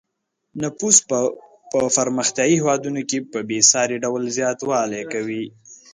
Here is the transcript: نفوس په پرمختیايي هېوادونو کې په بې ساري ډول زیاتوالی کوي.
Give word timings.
نفوس 0.61 0.97
په 1.09 1.19
پرمختیايي 1.97 2.55
هېوادونو 2.61 3.01
کې 3.09 3.17
په 3.31 3.39
بې 3.49 3.59
ساري 3.71 3.97
ډول 4.03 4.23
زیاتوالی 4.37 5.03
کوي. 5.13 5.43